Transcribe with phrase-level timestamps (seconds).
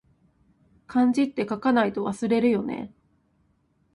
[0.87, 2.91] 漢字って、書かないと忘れるよね